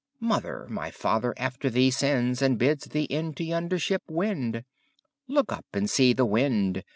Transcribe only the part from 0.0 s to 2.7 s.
Mother, my father after thee sends. And